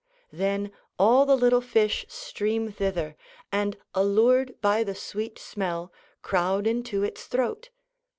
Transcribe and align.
Then 0.31 0.71
all 0.97 1.27
the 1.27 1.35
little 1.37 1.61
fish 1.61 2.07
stream 2.09 2.71
thither, 2.71 3.15
and, 3.51 3.77
allured 3.93 4.59
by 4.59 4.83
the 4.83 4.95
sweet 4.95 5.37
smell, 5.37 5.93
crowd 6.23 6.65
into 6.65 7.03
its 7.03 7.25
throat. 7.27 7.69